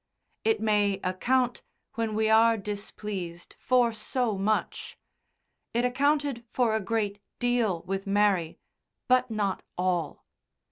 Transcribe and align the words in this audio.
It 0.43 0.59
may 0.59 0.99
account, 1.03 1.61
when 1.93 2.15
we 2.15 2.27
are 2.27 2.57
displeased, 2.57 3.55
for 3.59 3.93
so 3.93 4.35
much. 4.35 4.97
It 5.75 5.85
accounted 5.85 6.43
for 6.49 6.73
a 6.75 6.79
great 6.81 7.19
deal 7.37 7.83
with 7.83 8.07
Mary 8.07 8.57
but 9.07 9.29
not 9.29 9.61
all. 9.77 10.25